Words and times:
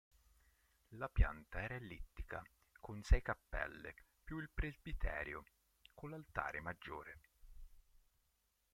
La 0.97 1.07
pianta 1.09 1.61
era 1.61 1.75
ellittica 1.75 2.41
con 2.79 3.03
sei 3.03 3.21
cappelle 3.21 3.93
più 4.23 4.39
il 4.39 4.49
presbiterio 4.51 5.43
con 5.93 6.09
l'altare 6.09 6.59
maggiore. 6.59 7.19